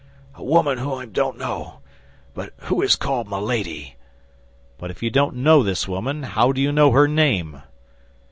"A 0.33 0.43
woman 0.43 0.79
whom 0.79 0.97
I 0.97 1.05
don't 1.05 1.37
know, 1.37 1.81
but 2.33 2.53
who 2.61 2.81
is 2.81 2.95
called 2.95 3.29
Milady." 3.29 3.97
"But 4.79 4.89
if 4.89 5.03
you 5.03 5.11
don't 5.11 5.35
know 5.35 5.61
this 5.61 5.87
woman, 5.87 6.23
how 6.23 6.51
do 6.51 6.59
you 6.59 6.71
know 6.71 6.89
her 6.89 7.07
name?" 7.07 7.61